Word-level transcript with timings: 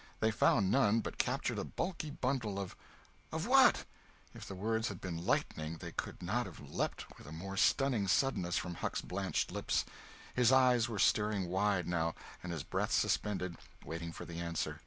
They 0.19 0.31
found 0.31 0.71
none, 0.71 1.01
but 1.01 1.19
captured 1.19 1.59
a 1.59 1.63
bulky 1.63 2.09
bundle 2.09 2.57
of— 2.59 2.75
"Of 3.31 3.45
what?" 3.45 3.85
If 4.33 4.47
the 4.47 4.55
words 4.55 4.87
had 4.87 4.99
been 4.99 5.27
lightning 5.27 5.77
they 5.77 5.91
could 5.91 6.23
not 6.23 6.47
have 6.47 6.59
leaped 6.59 7.15
with 7.19 7.27
a 7.27 7.31
more 7.31 7.55
stunning 7.55 8.07
suddenness 8.07 8.57
from 8.57 8.73
Huck's 8.73 9.01
blanched 9.03 9.51
lips. 9.51 9.85
His 10.33 10.51
eyes 10.51 10.89
were 10.89 10.97
staring 10.97 11.49
wide, 11.49 11.87
now, 11.87 12.15
and 12.41 12.51
his 12.51 12.63
breath 12.63 12.91
suspended—waiting 12.93 14.11
for 14.11 14.25
the 14.25 14.39
answer. 14.39 14.79